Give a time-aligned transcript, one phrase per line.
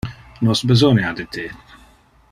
[0.45, 1.47] Nos besonia de te.